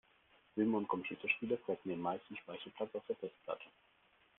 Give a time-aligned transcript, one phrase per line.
[0.55, 3.67] Filme und Computerspiele fressen den meisten Speicherplatz auf der Festplatte.